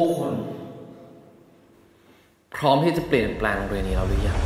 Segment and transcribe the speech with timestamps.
[0.00, 0.34] ทุกคน
[2.56, 4.38] พร้อมที่จะเปลี่ยนแปลงโรงเรียนนี้แล้วหรือยัง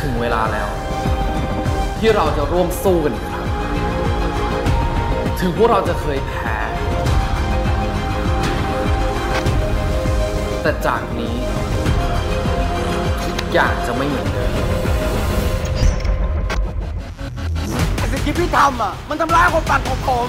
[0.00, 0.68] ถึงเวลาแล้ว
[1.98, 3.46] ที่เราจะร่วมสู้กันอีกครั้ง
[5.40, 6.56] ถึงพวกเราจะเคยแพ้
[10.62, 11.34] แต่จากนี้
[13.38, 14.52] ทุกอย่างจะไม่เหมือนเดิม
[18.12, 20.28] สิ่งที่พี่ทำอะ มันทำร้ายความฝันของผม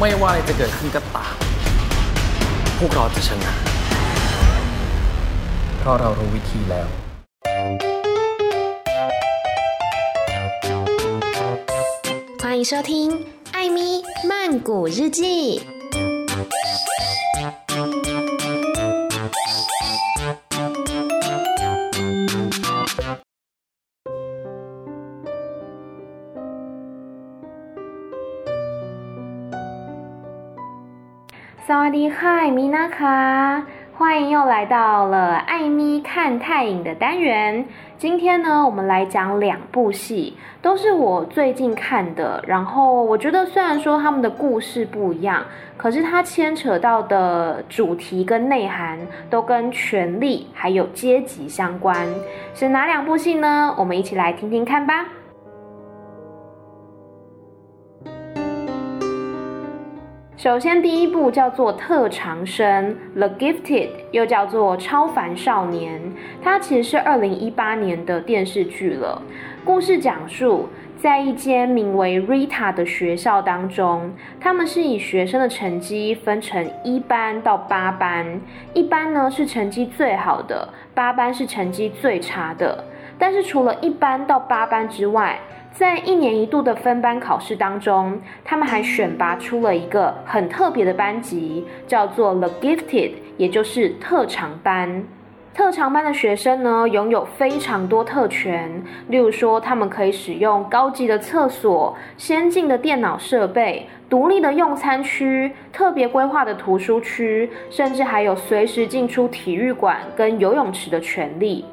[0.00, 1.33] ไม่ว่าอะไรจะเกิดขึ้นก็ตาม
[2.79, 3.51] พวกเราจะชนะ
[5.79, 6.87] เพราะเรารู้วิธีแล้ว
[12.41, 12.91] 欢迎收听《
[13.55, 13.79] 艾咪
[14.29, 15.21] 曼谷日记》。
[32.88, 33.62] ค่ะ，艾咪娜卡，
[33.96, 37.64] 欢迎又来到了艾咪看泰影的单元。
[37.96, 42.42] 今天呢，我们来讲两部戏，都是我最近看的。
[42.46, 45.44] 然后我觉得，虽然说他们的故事不一样，
[45.76, 48.98] 可是它牵扯到的主题跟内涵
[49.30, 52.06] 都跟权力还有阶级相关。
[52.54, 53.74] 是哪两部戏呢？
[53.78, 55.06] 我们一起来听听看吧。
[60.36, 66.00] 首先，第一部叫做《特长生》（The Gifted），又叫做《超凡少年》。
[66.42, 69.22] 它其实是二零一八年的电视剧了。
[69.64, 70.68] 故事讲述
[70.98, 78.40] 在一间名为 Rita 的学校当中，他们是以学生的成绩分成一班到八班。
[78.74, 82.84] 一班呢是成绩最好的，八班是成绩最差的。
[83.16, 85.38] 但是除了一班到八班之外，
[85.74, 95.02] 在一年一度的分班考试当中，他们还选拔出了一个很特别的班级，叫做 The Gifted，也就是特长班。
[95.52, 111.64] 特长班的学生呢，拥有非常多特权，例如说，他们可以使用高级的厕所、先进的电脑设备、独立的用餐区、特别规划的图书区，甚至还有随时进出体育馆跟游泳池的权利。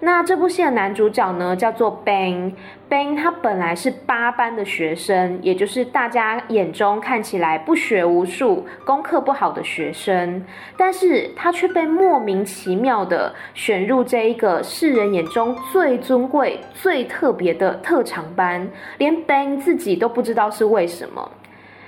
[0.00, 2.52] 那这部戏的男主角呢，叫做 Ben。
[2.88, 10.44] Ben 他本来是八班的学生，也就是大家眼中看起来不学无术、功课不好的学生，
[10.76, 18.68] 但是他却被莫名其妙的选入这一个世人眼中最尊贵、最特别的特长班，
[18.98, 21.30] 连 Ben 自己都不知道是为什么。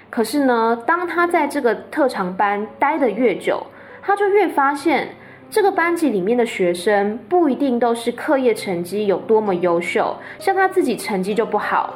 [0.08, 3.66] 可是呢，当他在这个特长班待得越久，
[4.00, 5.08] 他就越发现。
[5.48, 11.94] 这个班级里面的学生不一定都是课业成绩有多么优秀，像他自己成绩就不好，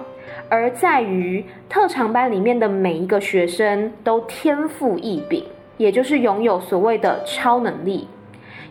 [0.49, 5.44] 而在于特长班里面的每一个学生都天赋异禀，
[5.77, 8.06] 也就是拥有所谓的超能力。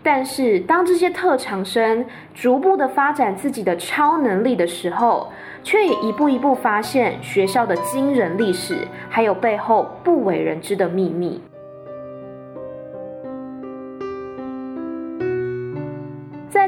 [0.02, 5.28] 但是当这些特长生逐步的发展自己的超能力的时候，
[5.62, 11.42] 却也一步一步发现学校的惊人历史，还有背后不为人知的秘密。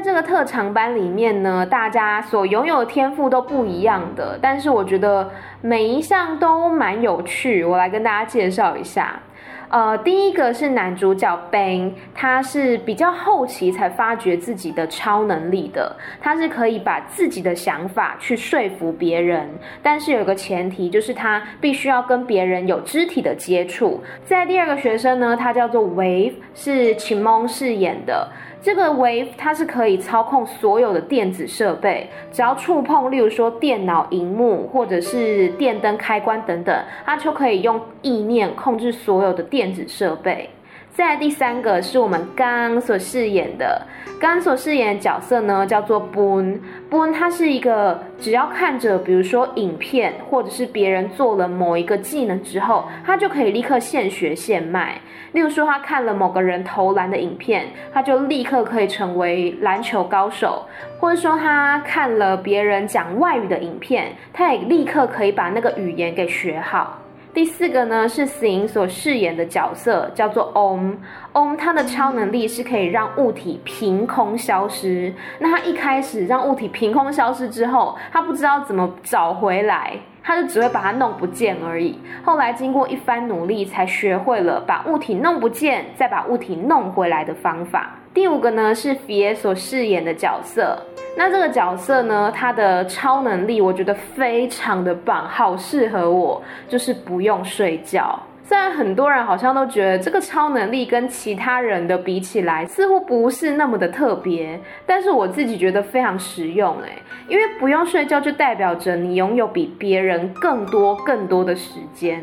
[0.02, 5.30] 这个特长班里面呢，大家所拥有的天赋都不一样的，但是我觉得
[5.60, 7.64] 每一项都蛮有趣。
[7.64, 9.20] 我来跟大家介绍一下。
[9.68, 19.48] 呃，第一个是男主角 Ben，他是比较后期才发掘自己的超能力的，他是可以把自己的想法去说服别人，
[19.82, 24.02] 但是有个前提，就是他必须要跟别人有肢体的接触。
[24.26, 28.28] 在第二个学生呢，他叫做 Wave，是秦蒙饰演的。
[28.62, 40.48] 这个 Wave 它是可以操控所有的电子设备，只要触碰，例如说电脑荧幕或者是电灯开关等等，它就可以用意念控制所有的电子设备。
[40.94, 43.80] 再来第三个是我们刚所饰演的，
[44.20, 46.58] 刚刚所饰演的角色呢，叫做 Boon。
[46.90, 55.00] Boon 他是一个只要看着，比如说影片或者是别人做了某一个技能之后，他就可以立刻现学现卖。
[55.32, 60.66] 例如说，他看了某个人投篮的影片，他就立刻可以成为篮球高手；
[61.00, 66.98] 或者说，他看了别人讲外语的影片，他也立刻可以把那个语言给学好。
[67.34, 70.96] 第四个呢，是 Sing 所饰演的角色，叫做 Om。
[71.32, 75.14] Om 他的超能力是可以让物体凭空消失。
[75.38, 81.98] 那他一开始让物体凭空消失之后，他不知道怎么找回来，他就只会把它弄不见而已。
[82.22, 88.01] 后来经过一番努力，才学会了把物体弄不见，再把物体弄回来的方法。
[88.14, 90.78] 第五个呢，是皮耶所饰演的角色。
[91.16, 98.20] 那这个角色呢，他的超能力我觉得非常的棒，好适合我，就是不用睡觉。
[98.44, 112.22] 虽然很多人好像都觉得这个超能力跟其他人的比起来，似乎不是那么的特别，但是我自己觉得非常实用诶，因为不用睡觉就代表着你拥有比别人更多更多的时间。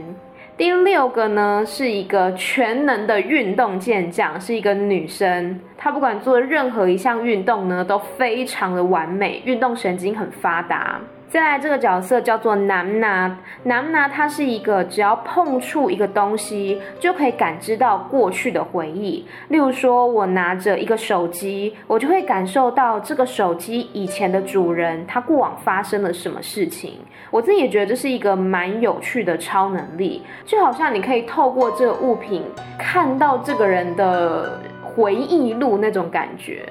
[0.59, 10.99] 第六个呢，是一个全能的运动健将，是一个女生，她不管做任何一项运动呢，都非常的完美，运动神经很发达。
[11.29, 19.23] 再来这个角色叫做南拿，南拿它是一个只要碰触一个东西就可以感知到过去的回忆。
[19.49, 26.93] 例如说，我拿着一个手机，我就会感受到这个手机以前的主人他过往发生了什么事情。
[27.29, 32.43] 我自己也觉得这是一个蛮有趣的超能力，就好像你可以透过这个物品
[32.79, 36.67] 看到这个人的回忆录那种感觉。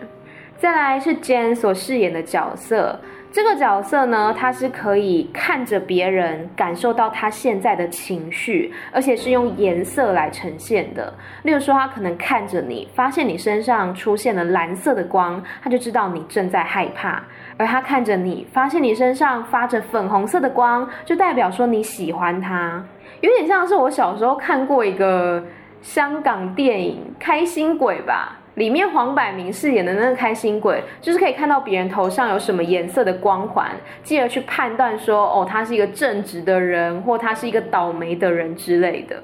[0.57, 2.99] 再来是 Jane 所饰演的角色。
[3.31, 11.13] 这个角色呢，他是可以看着别人，感受到他现在的情绪，而且是用颜色来呈现的。
[11.43, 17.23] 例如说，他可能看着你，发现你身上出现了蓝色的光，他就知道你正在害怕；
[17.59, 22.83] 而他看着你，发现你身上发着粉红色的光，就代表说你喜欢他。
[23.21, 25.45] 有点像是我小时候看过一个
[25.83, 28.39] 香港电影《开心鬼》吧。
[28.59, 33.71] 里面黄百鸣饰演的那个开心鬼，就是可以看到别人头上有什么颜色的光环，
[34.03, 39.23] 继而去判断说，哦，他是一个正直的人，或他是一个倒霉的人之类的。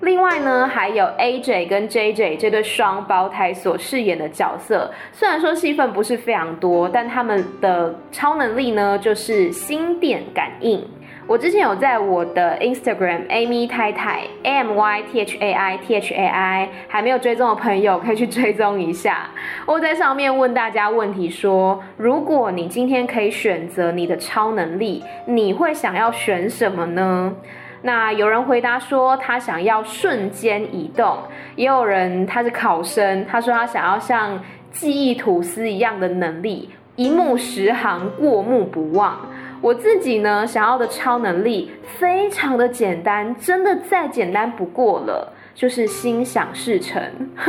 [0.00, 10.82] 另外呢，还有 AJ 跟 JJ 这对双胞胎所饰演的角色，虽然说戏份不是非常多，但他们的超能力呢，就是心电感应。
[11.26, 19.30] 我之前有在我的 Instagram Amy 太太 A M Y T H A I T H A I 还没有追踪的朋友可以去追踪一下。
[19.64, 27.34] 我在上面问大家问题说，如果你今天可以选择你的超能力，你会想要选什么呢？
[27.80, 31.16] 那有人回答说他想要瞬间移动，
[31.56, 34.38] 也有人他是考生，他说他想要像
[34.70, 39.18] 记忆吐司一样的能力，一目十行，过目不忘。
[39.64, 47.02] 我自己呢，想要的超能力非常的简单，真的再简单不过了，就是心想事成。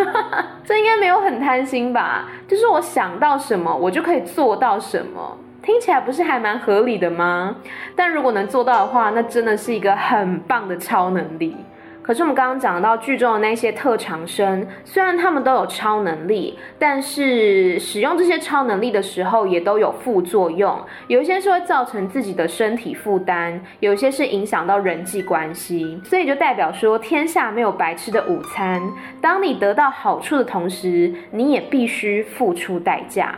[0.63, 2.29] 这应该没有很贪心吧？
[2.47, 7.57] 就是我想到什么，我就可以做到什么，听起来不是还蛮合理的吗？
[7.97, 11.57] 但如果能做到的话，那真的是一个很棒的超能力。
[12.05, 28.79] 可是我们刚刚讲到剧中的那些特长生，虽然他们都有超能力，但是使用这些超能力的时候也都有副作用，有一些是会造成自己的身体负担，有一些是影响到人际关系，所以就代表说天下没有白吃的午餐。
[29.19, 33.33] 当你得到好处的同时，你也必须付出代价。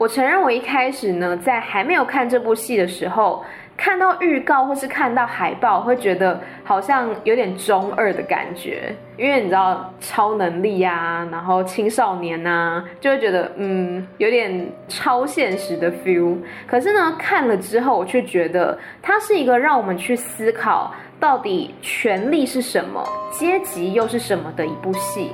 [0.00, 3.44] 我承认，我一开始呢，在还没有看这部戏的时候，
[3.76, 16.38] 看到预告或是看到海报，会觉得好像有点中二的感觉，因为你知道超能力啊，然后青少年啊，就会觉得嗯，有点超现实的 feel。
[16.66, 25.30] 可是呢，看了之后，我却觉得它是一个让我们去思考到底权力是什么，阶级又是什么的一部戏。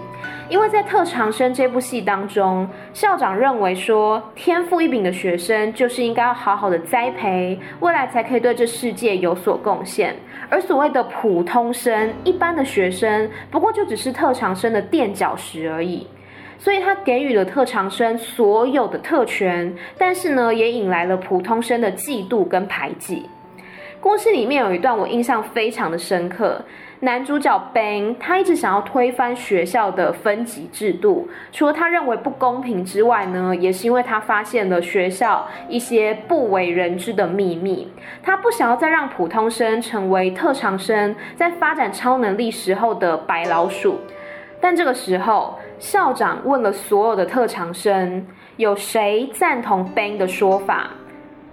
[0.49, 10.15] 因为在《特长生》这部戏当中，校长认为说，天赋异禀的学生就是应该要好好的栽培，未来才可以对这世界有所贡献。
[10.49, 16.07] 而所谓的普通生、一般的学生，不过就只是特长生的垫脚石而已。
[16.59, 23.29] 所以他给予了特长生所有的特权，但是呢，也引来了普通生的嫉妒跟排挤。
[24.01, 26.65] 故事里面有一段我印象非常的深刻。
[27.01, 37.93] 男主角 Ben，他一直想要推翻学校的分级制度，除了他认为不公平之外呢，也是因为他发现了学校一些不为人知的秘密。
[38.23, 43.99] 他不想要再让普通生成为特长生在发展超能力时候的白老鼠。
[44.59, 48.27] 但这个时候，校长问了所有的特长生，
[48.57, 50.91] 有谁赞同 Ben 的说法？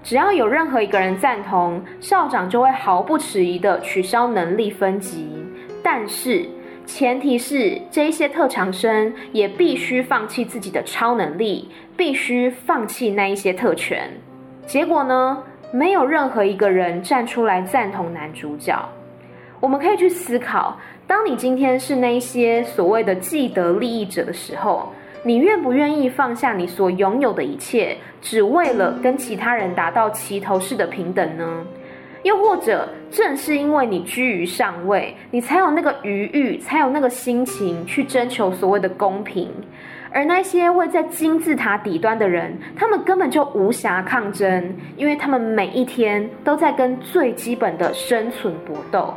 [0.03, 5.25] 只要有任何一个人赞同，校长就会毫不迟疑地取消能力分级。
[5.81, 6.45] 但是
[6.85, 14.09] 前提是这些特长生也必须放弃自己的超能力，必须放弃那一些特权。
[14.65, 15.41] 结果呢，
[15.71, 18.77] 没有任何一个人站出来赞同男主角。
[19.61, 24.91] 我们可以去思考，当你今天是那一些所谓的既得利益者的时候。
[25.23, 31.65] 你愿不愿意放下你所拥有的一切，只为了跟其他人达到齐头式的平等呢？
[32.23, 39.49] 又或者，正是因为你居于上位，你才有那个余裕，才有那个心情去征求所谓的公平。
[40.11, 49.13] 而那些位在金字塔底端的人，他们根本就无暇抗争，因为他们每一天都在跟最基本的生存搏斗。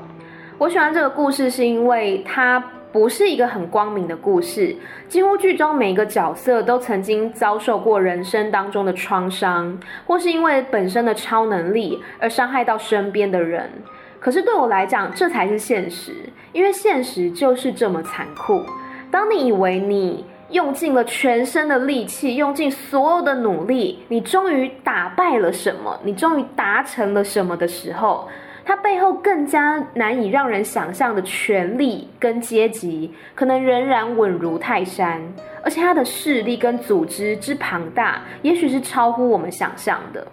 [0.58, 2.64] 我喜欢这个故事，是因为它
[2.96, 4.74] 不是一个很光明的故事。
[5.06, 13.70] 几乎剧中每一个角色都曾经遭受过人生当中的创伤，或是因为本身的超能力而伤害到身边的人。
[14.18, 16.12] 可是对我来讲，这才是现实，
[16.54, 18.64] 因为现实就是这么残酷。
[19.10, 26.00] 当你以为你用尽了全身的力气，用尽所有的努力，你终于打败了什么？
[26.02, 28.26] 你终于达成了什么的时候，
[28.66, 35.23] 它背后更加难以让人想象的权力跟阶级，可能仍然稳如泰山，
[35.62, 40.26] 而且它的势力跟组织之庞大，也许是超乎我们想象的。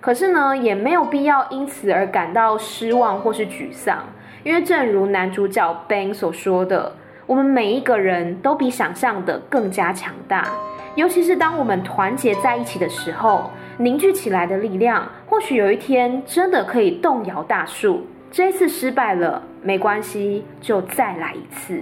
[0.00, 4.04] 可是呢，也没有必要因此而感到失望或是沮丧，
[4.44, 6.94] 因为正如男主角 Ben 所说的。
[7.26, 10.48] 我们每一个人都比想象的更加强大，
[10.94, 18.04] 尤其是当我们团结在一起的时候，凝聚起来的力量，或许有一天真的可以动摇大树。
[18.28, 21.80] 这次失败了，没关系，就再来一次。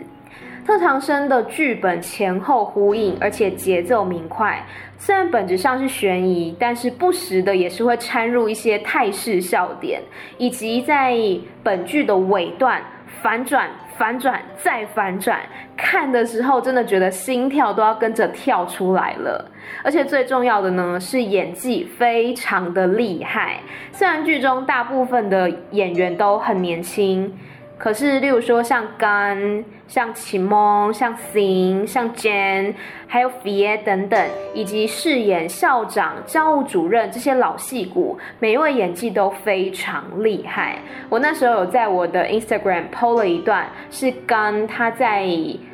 [0.66, 4.62] 特长生的剧本前后呼应，而且节奏明快。
[4.98, 10.02] 虽然本质上是悬疑，但是不时的也是会掺入一些泰式笑点，
[10.36, 11.16] 以及在
[11.62, 12.82] 本剧的尾段
[13.22, 13.70] 反转。
[13.98, 15.40] 反转再反转，
[15.76, 19.50] 看的时候真的觉得心跳都要跟着跳出来了。
[19.82, 23.60] 而且最重要的呢，是演技非常的厉害。
[23.92, 27.36] 虽然剧中大部分的演员都很年轻。
[27.78, 32.72] 可是，例如说像甘、像启蒙、像 Sing、像 Jane，
[33.06, 40.78] 还有 Fie 等等，以及饰演校长、教务主任这些老戏骨，每一位演技都非常厉害。
[41.10, 45.26] 我那时候有在我的 Instagram PO 了一段，是甘他在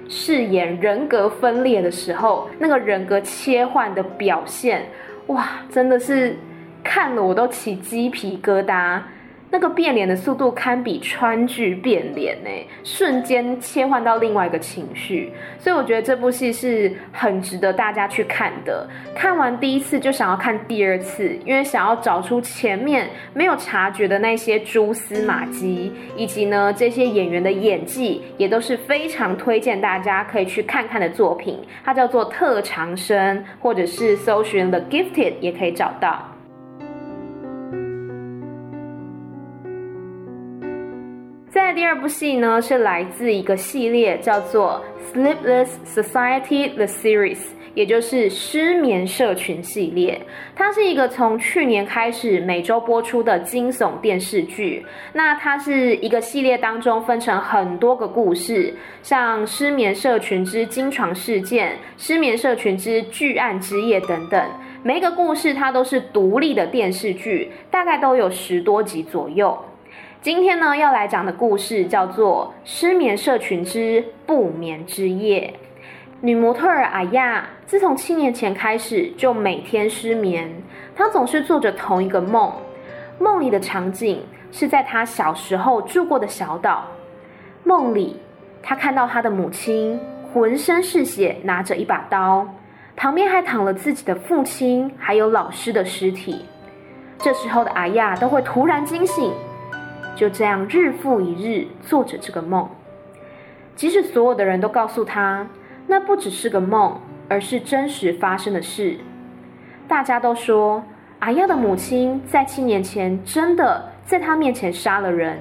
[0.08, 4.86] 饰演人格分裂的时候，那个人格切换的表现，
[5.28, 6.36] 哇，真的是
[6.82, 9.00] 看了我都起鸡皮疙瘩。
[9.52, 12.48] 那个变脸的速度堪比川剧变脸呢，
[12.82, 18.88] 瞬间切换到另外一个情绪，所以我觉得这部戏是很值得大家去看的。
[19.14, 31.58] 看完第一次就想要看第二次，因为想要找出前面没有察觉的那些蛛丝马迹，以及呢这些演员的演技也都是非常推荐大家可以去看看的作品。
[31.84, 36.31] 它叫做《特长生》，或者是搜寻 The Gifted 也可以找到。
[41.52, 44.82] 在第二部戏呢，是来自一个系列，叫做
[45.14, 47.36] 《Sleepless Society: The Series》，
[47.74, 50.18] 也就是失眠社群系列。
[50.56, 54.86] 它是一个从去年开始每周播出的惊悚电视剧。
[55.12, 64.42] 那它是一个系列当中分成很多个故事，像《失眠社群之惊床事件》、《失眠社群之巨案之夜》等等。
[64.82, 69.62] 每一个故事它都是独立的电视剧，大概都有十多集左右。
[70.22, 75.52] 今天呢，要来讲的故事叫做《失眠社群之不眠之夜》。
[76.20, 80.48] 女模特儿阿亚自从七年前开始就每天失眠，
[80.94, 82.52] 她总是做着同一个梦。
[83.18, 86.86] 梦里的场景是在她小时候住过的小岛。
[87.64, 88.16] 梦里，
[88.62, 89.98] 她看到她的母亲
[90.32, 92.46] 浑身是血，拿着一把刀，
[92.94, 96.44] 旁边还躺了自己的父亲，还有老师的尸体。
[97.18, 99.32] 这时候的阿亚都会突然惊醒。
[100.14, 102.68] 就这样日复一日做着这个梦，
[103.74, 105.46] 即使所有的人都告诉他，
[105.86, 108.98] 那不只是个梦，而是真实发生的事。
[109.88, 110.84] 大家都说
[111.18, 115.38] 阿亚的母亲在七年前真的在他面前杀了人，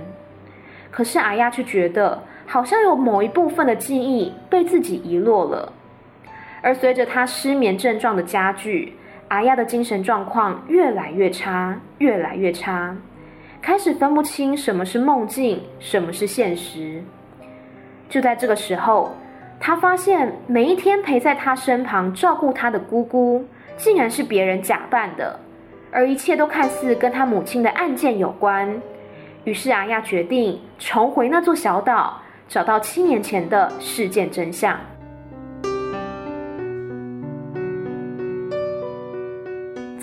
[0.89, 5.73] 可是阿亚却觉得好像有某一部分的记忆被自己遗落了。
[6.61, 8.93] 而随着他失眠症状的加剧，
[9.27, 12.95] 阿亚的精神状况越来越差，越来越差。
[13.61, 17.03] 开始分不清什么是梦境，什么是现实。
[18.09, 19.11] 就在这个时候，
[19.59, 23.45] 他发现每一天陪在他身旁照顾他的姑姑，
[23.77, 25.39] 竟然是别人假扮的，
[25.91, 28.81] 而一切都看似跟他母亲的案件有关。
[29.43, 34.79] 于是阿亚决定重回那座小岛，找到七年前的事件真相。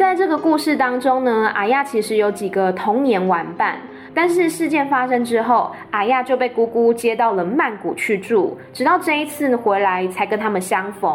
[0.08, 3.76] 在这个故事当中呢，阿亚其实有几个童年玩伴，
[4.14, 11.14] 但是事件发生之后，阿亚就被姑姑接到了曼谷去住，直到这一次回来才跟他们相逢。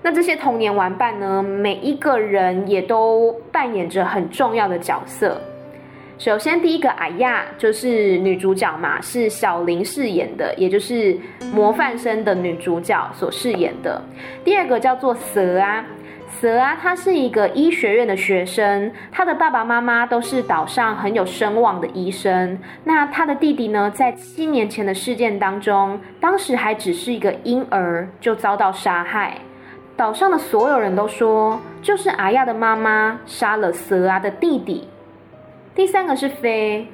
[0.00, 5.38] 那这些童年玩伴呢，每一个人也都扮演着很重要的角色。
[6.16, 11.14] 首先，第一个阿亚就是女主角嘛，是小林饰演的，也就是
[11.52, 14.00] 模范生的女主角所饰演的。
[14.42, 15.84] 第二个叫做蛇啊，
[16.40, 22.58] 蛇啊，她是一个医学院的学生，她的爸爸妈妈都是岛上很有声望的医生。
[22.84, 29.34] 那她的弟弟呢，在七年前的事件当中，当时还只是一个婴儿，就遭到杀害。
[29.96, 34.86] 岛上的所有人都说，就是阿亚的妈妈杀了蛇啊的弟弟。
[35.74, 36.86] 第三个是飞，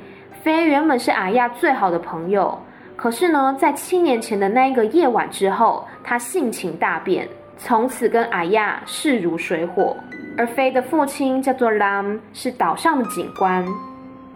[0.42, 2.56] 飞原本是阿亚最好的朋友，
[2.94, 7.28] 可是呢，在七年前的那一个夜晚之后，他性情大变，
[7.64, 9.96] 从此跟阿亚势如水火。
[10.36, 13.64] 而飞的父亲叫做 Lam，是岛上的警官。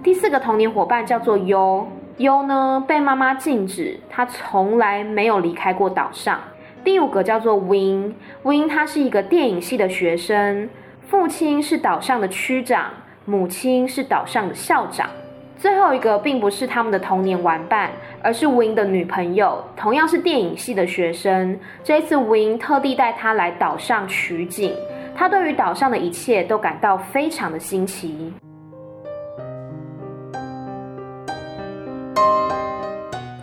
[0.02, 6.38] 第四个童年伙伴叫做优，优呢被妈妈禁止，他从来没有离开过岛上。
[6.84, 10.68] 第五个叫做 Win，Win 他是一个电影系的学生，
[11.08, 12.90] 父亲是岛上的区长。
[13.28, 15.10] 母亲是岛上的校长，
[15.58, 17.90] 最后一个并不是他们的童年玩伴，
[18.22, 21.58] 而是 Win 的女朋友，同样是电影系的学生。
[21.82, 24.74] 这一次 Win 特地带她来岛上取景，
[25.16, 28.32] 她对于岛上的一切都感到非常的新奇。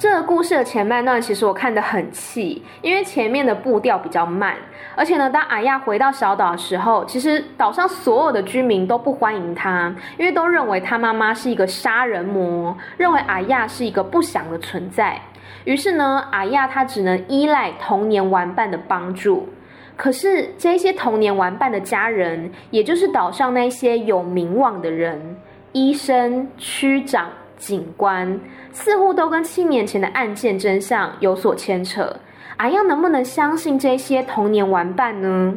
[0.03, 4.53] 这个故事的前半段，其实我看得很气，因为前面的步调比较慢，
[4.97, 15.17] 而且呢，当阿亚回到小岛的时候，其实岛上所有的居民都不欢迎他，因为都认为他妈妈是一个杀人魔，认为阿亚是一个不祥的存在。
[15.63, 19.47] 于是呢，阿亚他只能依赖童年玩伴的帮助。
[19.95, 25.37] 可是这些童年玩伴的家人，也就是岛上那些有名望的人，
[25.71, 27.29] 医生、区长。
[27.63, 28.37] 警官
[28.73, 32.13] 似乎都跟七年前的案件真相有所牵扯，
[32.57, 35.53] 阿亚能不能相信这些童年玩伴呢？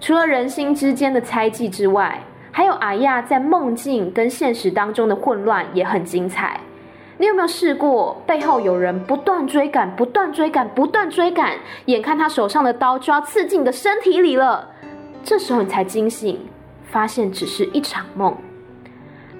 [0.00, 2.18] 除了人心之间的猜忌之外，
[2.50, 6.58] 还有阿亚在梦境跟现实当中的混乱也很精彩。
[7.18, 14.66] 你有没有试过背后有人不断追赶、不断追赶、不断追赶，眼看他手上的刀就要刺进你的身体里了，
[15.22, 16.40] 这时候你才惊醒，
[16.90, 18.34] 发现只是一场梦。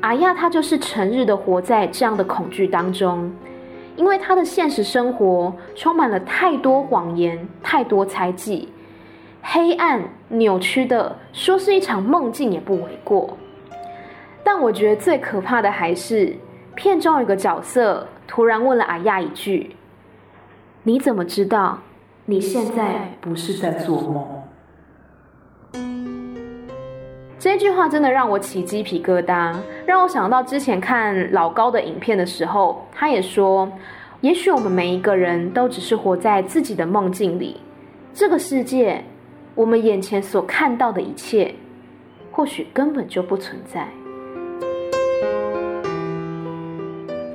[0.00, 3.30] 阿亚他就是成日的活在这样的恐惧当中，
[3.97, 8.70] 因为他的现实生活充满了太多谎言、太多猜忌，
[9.42, 13.37] 黑暗扭曲的，说是一场梦境也不为过。
[14.42, 16.35] 但我觉得最可怕的还是
[16.74, 19.77] 片中有个角色突然问了阿亚一句
[20.83, 21.79] ：“你怎么知道
[22.24, 24.27] 你现在不是在做梦？”
[27.40, 33.66] 这句话真的让我起鸡皮疙瘩，让我想到之前看老高的影片的时候，他也说，
[34.20, 37.59] 也许我们每一个人都只是活在自己的梦境里，
[38.12, 39.03] 这个世界，
[39.55, 41.55] 我们眼前所看到的一切，
[42.31, 43.88] 或许根本就不存在。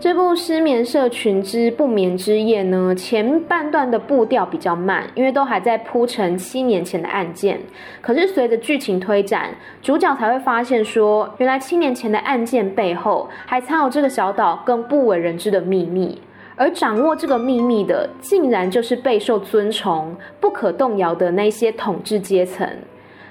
[0.05, 7.59] 这部《失眠社群之不眠之夜》呢，前半段的步调比较慢，因为都还在铺陈七年前的案件。
[8.01, 9.49] 可是随着剧情推展，
[9.81, 16.21] 主角才会发现说，原来七年前的案件背后，还藏有这个小岛更不为人知的秘密。
[16.55, 22.69] 而掌握这个秘密的，竟然就是备受尊崇、不可动摇的那些统治阶层。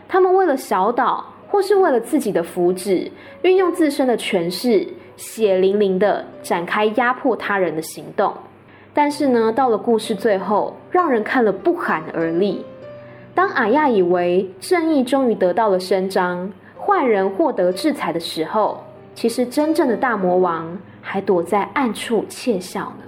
[0.08, 4.88] 他们为了小岛，或是为了自己的福祉，运用自身的权势。
[5.16, 8.32] 血淋淋的展开压迫他人的行动，
[8.92, 12.64] 但是呢，到了故事最后，让人看了不寒而栗。
[13.34, 18.82] 当阿亚以为正义终于得到了伸张，坏人获得制裁的时候，
[19.14, 23.03] 其实真正的大魔王还躲在暗处窃笑呢。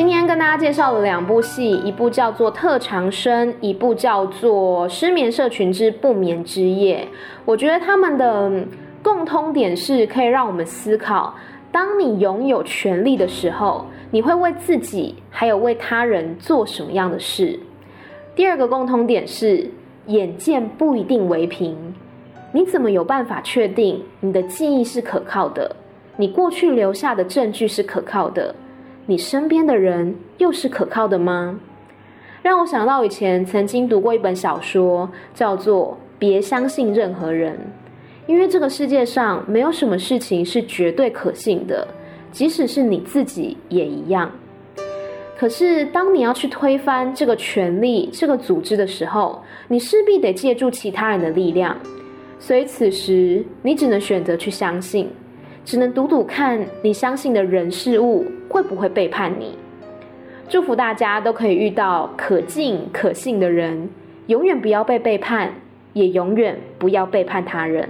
[0.00, 7.06] 今天跟大家介绍了两部戏，一部叫做《特长生》，一部叫做《失眠社群之不眠之夜》。
[7.44, 8.50] 我觉得他们的
[9.02, 11.34] 共通点是可以让我们思考：
[11.70, 17.60] 当你拥有权力的时候，你会为自己还有为他人做什么样的事？
[18.34, 19.70] 第二个共通点是，
[20.06, 21.76] 眼见不一定为凭。
[22.52, 25.76] 你怎么有办法确定你的记忆是可靠的？
[26.16, 28.54] 你过去留下的证据是可靠的？
[29.10, 31.58] 你身边的人又是可靠的吗？
[32.42, 37.54] 让我想到以前曾经读过一本小说，叫做《别相信任何人》，
[38.30, 41.88] 因为这个世界上没有什么事情是绝对可信的，
[42.30, 44.30] 即使是你自己也一样。
[45.36, 51.76] 可是当你要去推翻这个权力、这个组织的时候，你势必得借助其他人的力量，
[52.38, 55.10] 所以此时你只能选择去相信。
[55.70, 59.56] 只能赌赌看，你相信的人事物会不会背叛你？
[60.48, 63.88] 祝福大家都可以遇到可敬可信的人，
[64.26, 65.52] 永远不要被背叛，
[65.92, 67.88] 也永远不要背叛他人。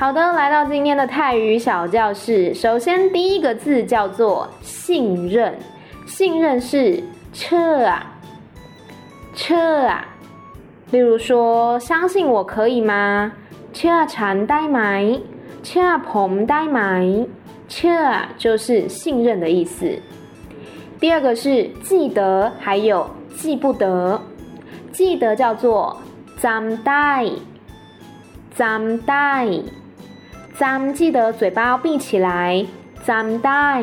[0.00, 2.54] 好的，来到今天的泰语小教室。
[2.54, 5.54] 首先，第一个字叫做“信任”，
[6.08, 8.04] 信任是เ啊，
[9.34, 10.06] 车啊，
[10.90, 13.32] 例如说，相信我可以吗？
[13.74, 15.20] เชื่อฉันได้ไ？
[18.38, 19.98] 就是信任的意思。
[20.98, 24.18] 第二个是记得，还有记不得。
[24.92, 25.98] 记得叫做
[26.40, 29.62] จำได้，
[30.60, 32.66] 咱记得嘴巴要闭起来，
[33.02, 33.82] 咱带，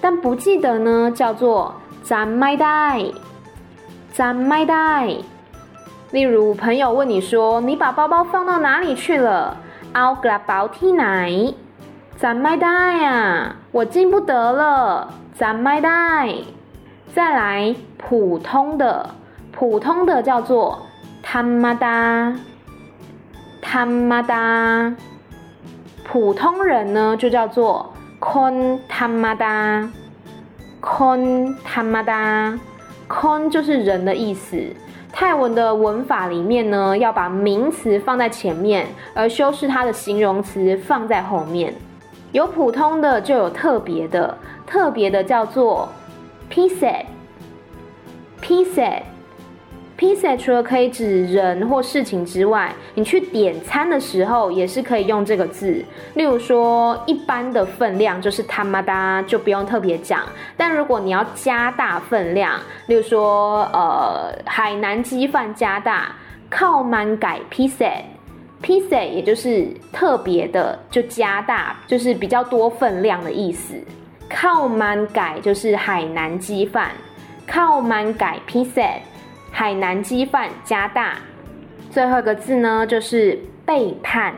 [0.00, 3.04] 但不记得呢，叫做咱麦带，
[4.10, 5.14] 咱麦带。
[6.10, 9.58] 例如朋友问你说：“你把包包放到哪里去了
[9.92, 11.52] ？”“奥格拉包提奶，
[12.16, 16.34] 咱麦带呀、啊，我记不得了，咱麦带。”
[17.14, 19.10] 再来普通的，
[19.52, 20.86] 普通的叫做
[21.22, 22.34] “他妈哒，
[23.60, 24.94] 他妈哒”。
[26.04, 29.88] 普通人呢，就叫做 kon tamada，kon
[31.64, 34.62] tamada，kon 就是人的意思。
[35.12, 41.74] 泰文的文法里面呢，要把名词放在前面，而修饰它的形容词放在后面。
[42.32, 45.88] 有普通的，就有特别的，特别的叫做
[46.50, 47.04] piece，piece
[50.02, 50.36] piece。
[50.36, 55.84] 除了可以指人或事情之外，你去点餐的时候也是可以用这个字。
[56.14, 60.22] 例如说，一般的分量就是他妈哒，就不用特别讲。
[60.56, 66.14] 但如果你要加大分量，例如说，呃，海南鸡饭加大，
[66.50, 73.74] 靠满改 Piece，Piece 也就是特别的，就加大，就是比较多分量的意思。
[74.28, 76.90] 靠满改就是海南鸡饭，
[77.46, 79.00] 靠满改 Piece。
[79.52, 81.18] 海南鸡饭加大，
[81.90, 84.34] 最后一个字呢，就是背叛。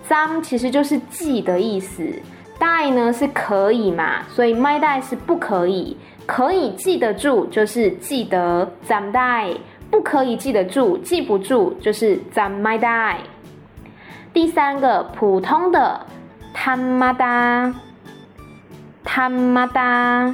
[0.10, 2.04] 咱其实就是记的意思，
[2.58, 5.96] 带呢是可以嘛，所以麦带是不可以，
[6.26, 9.54] 可以记得住就是记得咱带，
[9.92, 13.20] 不可以记得住记不住就是咱麦带。
[14.34, 16.04] 第三个普通的
[16.56, 17.72] 他妈哒，
[19.04, 20.34] 他妈哒，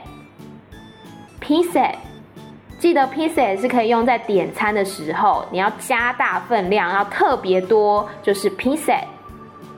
[2.79, 8.97] 记得 piece 也是可以用在点餐的时候，你要加大分量，要特别多，就是 piece。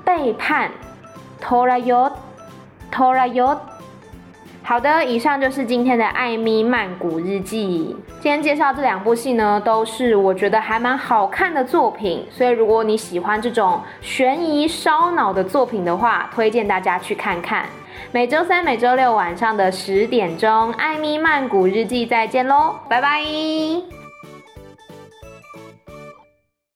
[0.06, 0.70] 背叛
[1.40, 2.12] t o r a y o
[2.92, 3.60] t o r a y o。
[4.64, 7.96] 好的，以上就是今天的艾咪曼谷日记。
[8.20, 17.66] 今天介绍这两部戏呢，都是我觉得还蛮好看的作品，所以如果你喜欢这种悬疑烧脑的作品的话，推荐大家去看看。
[18.12, 24.01] 每周三、每周六晚上的十点钟，《艾米曼谷日记》再见喽，拜拜。